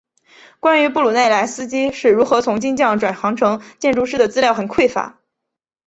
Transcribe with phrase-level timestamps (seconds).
[0.59, 5.19] 关于布鲁内莱斯基是如何从金匠转行成建筑师的资料很匮乏。